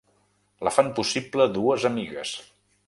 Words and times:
La 0.67 0.73
fan 0.77 0.89
possible 1.01 1.49
dues 1.59 1.87
amigues. 1.93 2.35